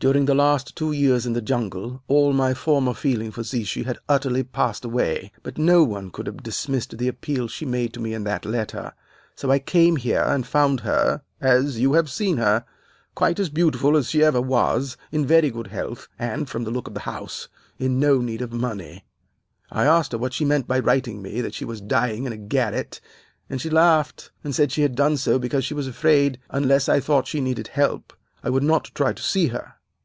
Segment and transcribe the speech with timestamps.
[0.00, 3.96] During the last two years in the jungle all my former feeling for Ziehy has
[4.08, 8.44] utterly passed away, but no one could have dismissed the appeal she made in that
[8.44, 8.92] letter.
[9.34, 12.64] So I came here, and found her, as you have seen her,
[13.16, 16.86] quite as beautiful as she ever was, in very good health, and, from the look
[16.86, 19.04] of the house, in no need of money.
[19.72, 22.36] "'I asked her what she meant by writing me that she was dying in a
[22.36, 23.00] garret,
[23.50, 27.00] and she laughed, and said she had done so because she was afraid, unless I
[27.00, 28.12] thought she needed help,
[28.44, 29.74] I would not try to see her.